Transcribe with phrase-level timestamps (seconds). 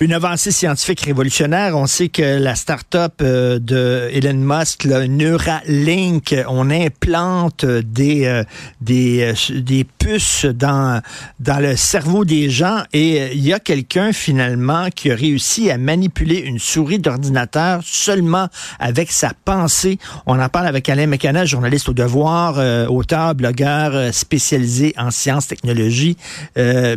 [0.00, 1.76] Une avancée scientifique révolutionnaire.
[1.76, 8.42] On sait que la start-up euh, de Elon Musk, Neuralink, on implante des euh,
[8.90, 11.00] euh, puces dans
[11.38, 16.40] le cerveau des gens et il y a quelqu'un finalement qui a réussi à manipuler
[16.40, 18.48] une souris d'ordinateur seulement
[18.80, 20.00] avec sa pensée.
[20.26, 22.58] On en parle avec Alain McCann, journaliste au Devoir,
[22.90, 26.16] auteur, blogueur spécialisé en sciences, technologies.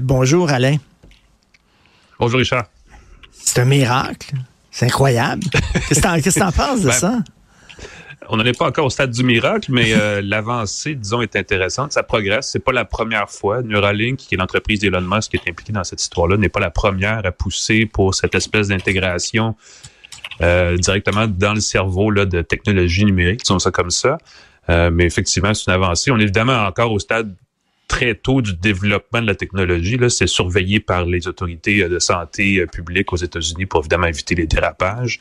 [0.01, 0.77] bonjour Alain.
[2.19, 2.65] Bonjour Richard.
[3.47, 4.33] C'est un miracle.
[4.71, 5.43] C'est incroyable.
[5.87, 7.19] Qu'est-ce que tu en penses de ben, ça?
[8.27, 11.93] On n'en est pas encore au stade du miracle, mais euh, l'avancée, disons, est intéressante.
[11.93, 12.49] Ça progresse.
[12.51, 13.61] C'est pas la première fois.
[13.61, 16.71] Neuralink, qui est l'entreprise d'Elon Musk qui est impliquée dans cette histoire-là, n'est pas la
[16.71, 19.55] première à pousser pour cette espèce d'intégration
[20.41, 24.17] euh, directement dans le cerveau là, de technologie numérique, disons ça comme ça.
[24.69, 26.11] Euh, mais effectivement, c'est une avancée.
[26.11, 27.33] On est évidemment encore au stade
[27.97, 29.97] très tôt du développement de la technologie.
[29.97, 34.07] Là, c'est surveillé par les autorités euh, de santé euh, publique aux États-Unis pour évidemment
[34.07, 35.19] éviter les dérapages.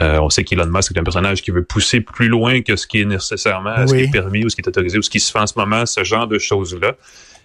[0.00, 2.86] Euh, on sait qu'Elon Musk est un personnage qui veut pousser plus loin que ce
[2.86, 5.20] qui est nécessairement, ce qui est permis ou ce qui est autorisé ou ce qui
[5.20, 6.94] se fait en ce moment, ce genre de choses-là.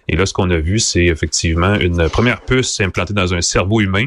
[0.08, 3.82] Et là, ce qu'on a vu, c'est effectivement une première puce implantée dans un cerveau
[3.82, 4.06] humain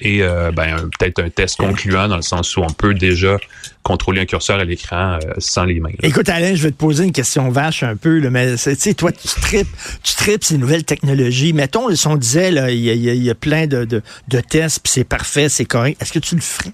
[0.00, 3.36] et euh, ben, peut-être un test concluant dans le sens où on peut déjà
[3.82, 5.90] contrôler un curseur à l'écran euh, sans les mains.
[6.02, 8.94] Écoute, Alain, je vais te poser une question vache un peu, là, mais tu sais,
[8.94, 9.68] toi, tu tripes,
[10.02, 11.52] tu tripes ces nouvelles technologies.
[11.52, 15.64] Mettons, si on disait, il y, a, plein de, de, tests, puis c'est parfait, c'est
[15.64, 16.00] correct.
[16.00, 16.72] Est-ce que tu le ferais?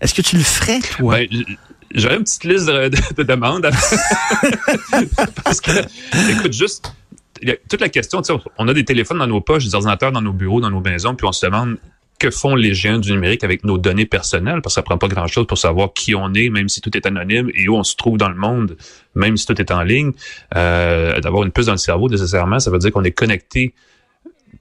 [0.00, 1.16] Est-ce que tu le ferais, toi?
[1.16, 1.28] Ben,
[1.92, 3.62] J'aurais une petite liste de, demandes.
[5.44, 5.72] Parce que,
[6.30, 6.92] écoute, juste,
[7.68, 8.22] toute la question,
[8.58, 11.16] on a des téléphones dans nos poches, des ordinateurs dans nos bureaux, dans nos maisons,
[11.16, 11.78] puis on se demande
[12.20, 15.08] que font les géants du numérique avec nos données personnelles, parce que ça prend pas
[15.08, 17.96] grand-chose pour savoir qui on est, même si tout est anonyme, et où on se
[17.96, 18.76] trouve dans le monde,
[19.14, 20.12] même si tout est en ligne.
[20.54, 23.74] Euh, D'avoir une puce dans le cerveau, nécessairement, ça veut dire qu'on est connecté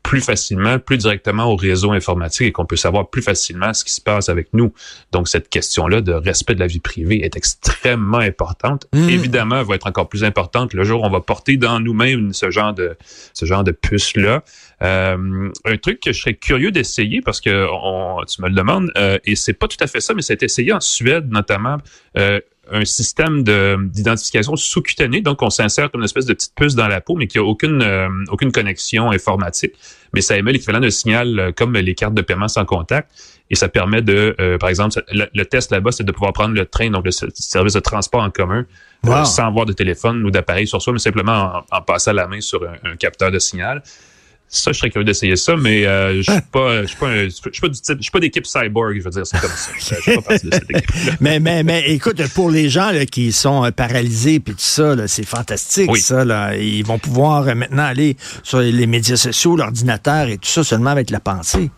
[0.03, 3.93] plus facilement, plus directement au réseau informatique et qu'on peut savoir plus facilement ce qui
[3.93, 4.73] se passe avec nous.
[5.11, 8.87] Donc, cette question-là de respect de la vie privée est extrêmement importante.
[8.93, 9.09] Mmh.
[9.09, 12.33] Évidemment, elle va être encore plus importante le jour où on va porter dans nous-mêmes
[12.33, 12.97] ce genre de
[13.33, 14.43] ce genre de puce-là.
[14.81, 18.91] Euh, un truc que je serais curieux d'essayer parce que on, tu me le demandes,
[18.97, 21.77] euh, et c'est pas tout à fait ça, mais c'est essayé en Suède notamment.
[22.17, 22.39] Euh,
[22.71, 25.21] un système d'identification sous-cutanée.
[25.21, 27.43] Donc, on s'insère comme une espèce de petite puce dans la peau, mais qui a
[27.43, 29.73] aucune, euh, aucune connexion informatique.
[30.13, 33.11] Mais ça émet l'équivalent d'un signal euh, comme les cartes de paiement sans contact.
[33.49, 36.65] Et ça permet de, euh, par exemple, le, test là-bas, c'est de pouvoir prendre le
[36.65, 38.65] train, donc le service de transport en commun,
[39.03, 42.63] sans avoir de téléphone ou d'appareil sur soi, mais simplement en, passant la main sur
[42.63, 43.81] un capteur de signal.
[44.51, 47.29] Ça, je serais curieux d'essayer ça, mais euh, je suis pas, je suis pas, je
[47.29, 49.71] suis pas du type, je suis pas d'équipe cyborg, je veux dire, c'est comme ça.
[49.77, 53.05] Je suis pas partie de cette équipe mais, mais, mais, écoute, pour les gens là,
[53.05, 56.25] qui sont euh, paralysés puis tout ça, c'est fantastique, ça.
[56.25, 56.57] Là.
[56.57, 60.89] Ils vont pouvoir euh, maintenant aller sur les médias sociaux, l'ordinateur et tout ça seulement
[60.89, 61.69] avec la pensée.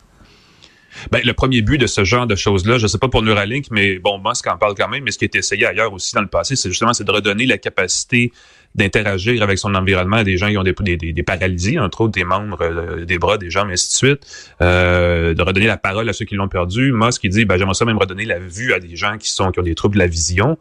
[1.12, 4.00] Ben, le premier but de ce genre de choses-là, je sais pas pour Neuralink, mais
[4.00, 6.28] bon, Musk en parle quand même, mais ce qui été essayé ailleurs aussi dans le
[6.28, 8.32] passé, c'est justement c'est de redonner la capacité
[8.76, 12.62] d'interagir avec son environnement des gens qui ont des, des, paralysies, entre autres des membres,
[12.62, 16.14] euh, des bras, des jambes, et ainsi de suite, euh, de redonner la parole à
[16.14, 16.94] ceux qui l'ont perdu.
[17.12, 19.52] Ce qui dit, ben, j'aimerais ça même redonner la vue à des gens qui sont
[19.52, 20.58] qui ont des troubles de la vision.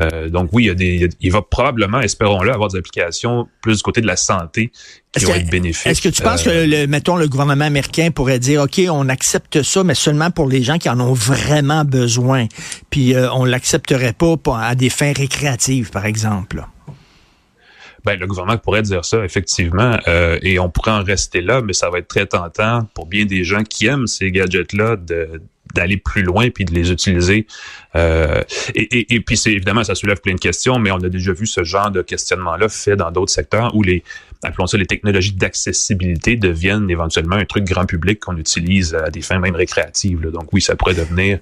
[0.00, 3.78] Euh, donc oui, il, y a des, il va probablement, espérons-le, avoir des applications plus
[3.78, 4.72] du côté de la santé
[5.12, 5.86] qui vont être bénéfiques.
[5.86, 9.62] Est-ce que tu penses que, le, mettons, le gouvernement américain pourrait dire, OK, on accepte
[9.62, 12.46] ça, mais seulement pour les gens qui en ont vraiment besoin,
[12.90, 16.64] puis on l'accepterait pas à des fins récréatives, par exemple?
[18.04, 21.72] Ben, le gouvernement pourrait dire ça, effectivement, euh, et on pourrait en rester là, mais
[21.72, 25.42] ça va être très tentant pour bien des gens qui aiment ces gadgets-là de
[25.74, 27.46] d'aller plus loin puis de les utiliser.
[27.94, 28.42] Euh,
[28.74, 31.46] et, et, puis c'est évidemment ça soulève plein de questions, mais on a déjà vu
[31.46, 34.02] ce genre de questionnement-là fait dans d'autres secteurs où les
[34.42, 39.20] appelons ça les technologies d'accessibilité deviennent éventuellement un truc grand public qu'on utilise à des
[39.20, 40.20] fins même récréatives.
[40.32, 41.38] Donc oui, ça pourrait devenir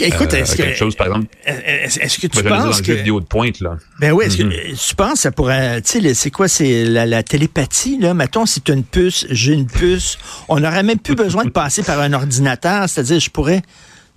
[0.00, 3.78] Écoute, est-ce que, chose, par exemple, est-ce que tu penses que vidéo de pointe là.
[4.00, 4.88] Ben oui, est-ce que mm-hmm.
[4.88, 8.14] tu penses ça pourrait, tu sais, c'est quoi, c'est la, télépathie là?
[8.14, 11.50] Mettons, si tu as une puce, j'ai une puce, on n'aurait même plus besoin de
[11.50, 13.62] passer par un ordinateur, c'est-à-dire, je pourrais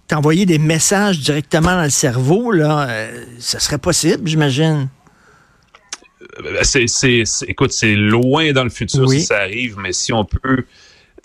[0.08, 4.90] t'envoyer des messages directement dans le cerveau là, euh, ça serait possible, j'imagine.
[6.44, 10.25] Euh, c'est, c'est, écoute, c'est loin dans le futur si ça arrive, mais si on
[10.25, 10.66] peut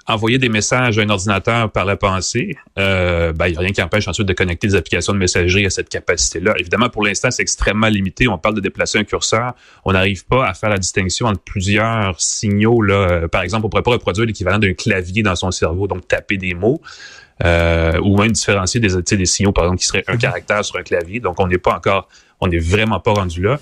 [0.08, 3.72] envoyer des messages à un ordinateur par la pensée, euh, ben, il n'y a rien
[3.72, 6.54] qui empêche ensuite de connecter des applications de messagerie à cette capacité-là.
[6.58, 8.28] Évidemment, pour l'instant, c'est extrêmement limité.
[8.28, 9.54] On parle de déplacer un curseur.
[9.84, 12.82] On n'arrive pas à faire la distinction entre plusieurs signaux.
[12.82, 13.26] Là.
[13.28, 16.54] Par exemple, on pourrait pas reproduire l'équivalent d'un clavier dans son cerveau, donc taper des
[16.54, 16.80] mots.
[17.44, 20.20] euh, ou même différencier des, des signaux, par exemple, qui seraient un mhm.
[20.20, 21.20] caractère sur un clavier.
[21.20, 22.08] Donc, on n'est pas encore,
[22.40, 23.60] on n'est vraiment pas rendu là.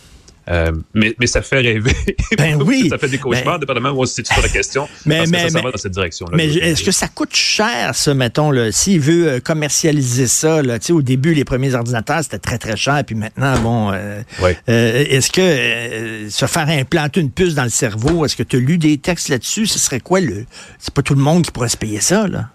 [0.50, 1.94] Euh, mais, mais ça fait rêver.
[2.36, 2.88] Ben oui.
[2.88, 4.88] ça fait des cauchemars, ben, dépendamment où on se situe sur la question.
[5.06, 6.36] Mais, parce mais, que ça, va dans cette direction-là.
[6.36, 11.02] Mais est-ce que ça coûte cher, ça, mettons, s'il veut euh, commercialiser ça, là, au
[11.02, 14.22] début, les premiers ordinateurs, c'était très, très cher, puis maintenant, bon, euh,
[14.68, 18.60] euh est-ce que se faire implanter une puce dans le cerveau, est-ce que tu as
[18.60, 19.66] lu des textes là-dessus?
[19.66, 20.44] Ce serait quoi le...
[20.78, 22.48] C'est pas tout le monde qui pourrait se payer ça, là?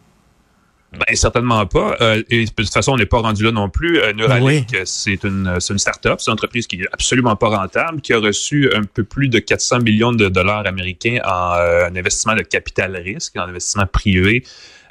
[0.92, 1.96] Ben, certainement pas.
[2.02, 4.00] Euh, et de toute façon, on n'est pas rendu là non plus.
[4.00, 8.12] Euh, Neuralink, c'est une, une start-up, c'est une entreprise qui est absolument pas rentable, qui
[8.12, 12.36] a reçu un peu plus de 400 millions de dollars américains en euh, un investissement
[12.36, 14.44] de capital risque, en investissement privé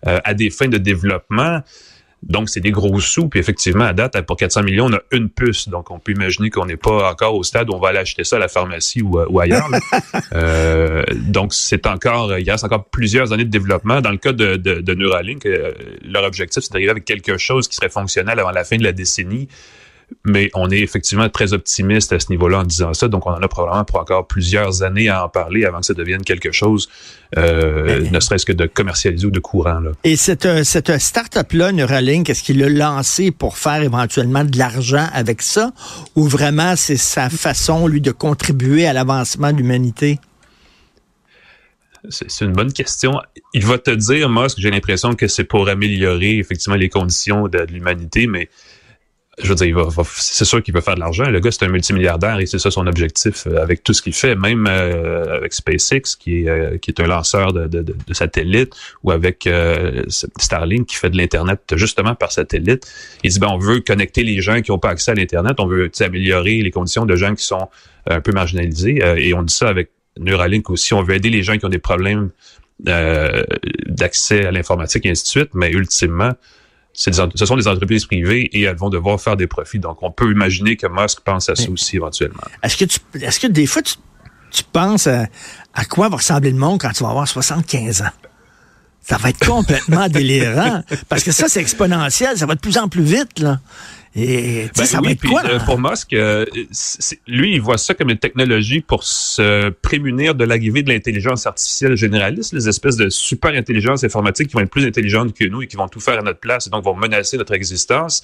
[0.06, 1.62] euh, à des fins de développement.
[2.22, 3.28] Donc, c'est des gros sous.
[3.28, 5.68] Puis effectivement, à date, pour 400 millions, on a une puce.
[5.68, 8.24] Donc, on peut imaginer qu'on n'est pas encore au stade où on va aller acheter
[8.24, 9.68] ça à la pharmacie ou, ou ailleurs.
[10.34, 14.00] euh, donc, c'est encore, il reste encore plusieurs années de développement.
[14.00, 15.72] Dans le cas de, de, de Neuralink, euh,
[16.02, 18.92] leur objectif, c'est d'arriver avec quelque chose qui serait fonctionnel avant la fin de la
[18.92, 19.48] décennie
[20.24, 23.08] mais on est effectivement très optimiste à ce niveau-là en disant ça.
[23.08, 25.94] Donc, on en a probablement pour encore plusieurs années à en parler avant que ça
[25.94, 26.88] devienne quelque chose,
[27.36, 29.80] euh, ne serait-ce que de commercialiser ou de courant.
[29.80, 29.90] Là.
[30.04, 35.08] Et cette, euh, cette start-up-là, Neuralink, est-ce qu'il l'a lancé pour faire éventuellement de l'argent
[35.12, 35.72] avec ça
[36.16, 40.18] ou vraiment c'est sa façon, lui, de contribuer à l'avancement de l'humanité?
[42.10, 43.20] C'est une bonne question.
[43.52, 47.58] Il va te dire, que j'ai l'impression que c'est pour améliorer effectivement les conditions de
[47.70, 48.48] l'humanité, mais
[49.40, 51.24] je veux dire, c'est sûr qu'il veut faire de l'argent.
[51.24, 54.12] Le gars, c'est un multimilliardaire et c'est ça son objectif euh, avec tout ce qu'il
[54.12, 58.14] fait, même euh, avec SpaceX, qui est, euh, qui est un lanceur de, de, de
[58.14, 59.48] satellites, ou avec
[60.38, 62.86] Starlink, qui fait de l'Internet justement par satellite.
[63.22, 65.66] Il dit, ben, on veut connecter les gens qui n'ont pas accès à l'Internet, on
[65.66, 67.68] veut améliorer les conditions de gens qui sont
[68.06, 69.00] un peu marginalisés.
[69.16, 71.78] et on dit ça avec Neuralink aussi, on veut aider les gens qui ont des
[71.78, 72.30] problèmes
[72.80, 76.32] d'accès à l'informatique et ainsi de suite, mais ultimement,
[76.98, 79.78] ce sont des entreprises privées et elles vont devoir faire des profits.
[79.78, 82.42] Donc, on peut imaginer que Musk pense à ça aussi éventuellement.
[82.62, 85.26] Est-ce que, tu, est-ce que des fois, tu, penses à,
[85.74, 88.27] à, quoi va ressembler le monde quand tu vas avoir 75 ans?
[89.08, 90.82] Ça va être complètement délirant.
[91.08, 92.36] Parce que ça, c'est exponentiel.
[92.36, 93.58] Ça va de plus en plus vite, là.
[94.14, 95.42] Et ben ça va être quoi?
[95.64, 96.44] Pour Musk, euh,
[97.26, 101.94] lui, il voit ça comme une technologie pour se prémunir de l'arrivée de l'intelligence artificielle
[101.94, 105.66] généraliste, les espèces de super intelligence informatique qui vont être plus intelligentes que nous et
[105.66, 108.22] qui vont tout faire à notre place et donc vont menacer notre existence.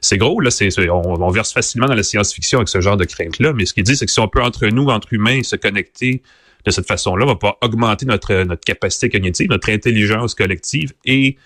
[0.00, 3.04] C'est gros, là, c'est, on, on, verse facilement dans la science-fiction avec ce genre de
[3.04, 5.56] crainte-là, mais ce qu'il dit, c'est que si on peut entre nous, entre humains, se
[5.56, 6.22] connecter
[6.66, 11.36] de cette façon-là, on va pouvoir augmenter notre, notre capacité cognitive, notre intelligence collective et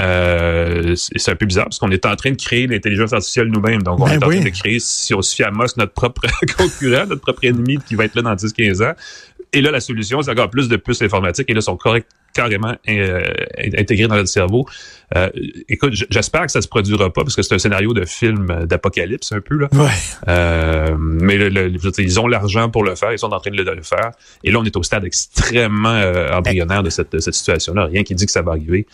[0.00, 3.82] euh, c'est un peu bizarre parce qu'on est en train de créer l'intelligence artificielle nous-mêmes.
[3.82, 5.92] Donc, on ben est en train de créer, si on se fie à Musk, notre
[5.92, 6.22] propre
[6.56, 8.94] concurrent, notre propre ennemi qui va être là dans 10-15 ans.
[9.52, 11.50] Et là, la solution, c'est encore plus de puces informatiques.
[11.50, 13.24] Et là, sont corrects carrément euh,
[13.76, 14.66] intégré dans notre cerveau.
[15.16, 15.30] Euh,
[15.68, 19.32] écoute, j'espère que ça se produira pas parce que c'est un scénario de film d'apocalypse
[19.32, 19.68] un peu là.
[19.72, 19.88] Ouais.
[20.28, 24.10] Euh, mais ils ont l'argent pour le faire, ils sont en train de le, faire.
[24.44, 26.00] Et là, on est au stade extrêmement
[26.32, 27.86] embryonnaire de cette, cette situation-là.
[27.86, 28.86] Rien qui dit que ça va arriver,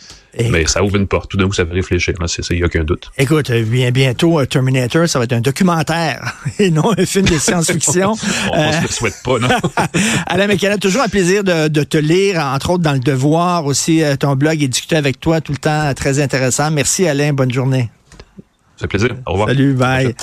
[0.49, 1.29] mais ça ouvre une porte.
[1.29, 2.13] Tout d'un coup, ça fait réfléchir.
[2.27, 3.11] C'est ça, il n'y a aucun doute.
[3.17, 8.13] Écoute, bien bientôt, Terminator, ça va être un documentaire et non un film de science-fiction.
[8.53, 9.49] on, ne se le souhaite pas, non?
[10.27, 13.65] Alain a toujours un plaisir de, de te lire, entre autres dans le Devoir voir
[13.65, 15.93] aussi euh, ton blog et discuter avec toi tout le temps.
[15.93, 16.71] Très intéressant.
[16.71, 17.33] Merci Alain.
[17.33, 17.89] Bonne journée.
[18.77, 19.09] Fait plaisir.
[19.25, 19.49] Au revoir.
[19.49, 20.15] Salut, bye.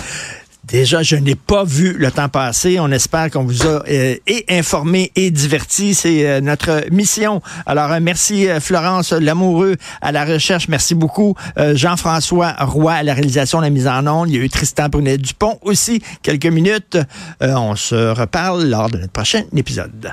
[0.64, 2.80] Déjà, je n'ai pas vu le temps passer.
[2.80, 5.92] On espère qu'on vous a euh, et informé et diverti.
[5.92, 7.42] C'est euh, notre mission.
[7.66, 10.68] Alors, merci Florence Lamoureux à la recherche.
[10.68, 11.34] Merci beaucoup.
[11.74, 14.30] Jean-François Roy à la réalisation, la mise en onde.
[14.30, 16.00] Il y a eu Tristan Brunet-Dupont aussi.
[16.22, 16.96] Quelques minutes.
[17.42, 20.12] on se reparle lors de notre prochain épisode.